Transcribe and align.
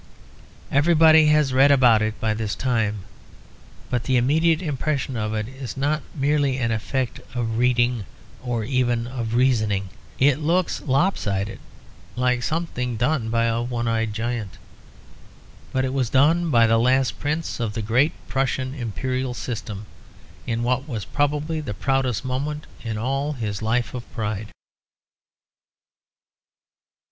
Everybody 0.71 1.27
has 1.27 1.53
read 1.53 1.69
about 1.69 2.01
it 2.01 2.19
by 2.19 2.33
this 2.33 2.55
time; 2.55 3.03
but 3.91 4.05
the 4.05 4.17
immediate 4.17 4.59
impression 4.59 5.15
of 5.15 5.35
it 5.35 5.47
is 5.47 5.77
not 5.77 6.01
merely 6.15 6.57
an 6.57 6.71
effect 6.71 7.19
of 7.35 7.59
reading 7.59 8.05
or 8.41 8.63
even 8.63 9.05
of 9.05 9.35
reasoning. 9.35 9.89
It 10.17 10.39
looks 10.39 10.79
lop 10.79 11.17
sided; 11.19 11.59
like 12.15 12.41
something 12.41 12.97
done 12.97 13.29
by 13.29 13.43
a 13.45 13.61
one 13.61 13.87
eyed 13.87 14.11
giant. 14.11 14.57
But 15.71 15.85
it 15.85 15.93
was 15.93 16.09
done 16.09 16.49
by 16.49 16.65
the 16.65 16.79
last 16.79 17.19
prince 17.19 17.59
of 17.59 17.73
the 17.73 17.83
great 17.83 18.13
Prussian 18.27 18.73
imperial 18.73 19.35
system, 19.35 19.85
in 20.47 20.63
what 20.63 20.87
was 20.87 21.05
probably 21.05 21.61
the 21.61 21.75
proudest 21.75 22.25
moment 22.25 22.65
in 22.83 22.97
all 22.97 23.33
his 23.33 23.61
life 23.61 23.93
of 23.93 24.11
pride. 24.15 24.51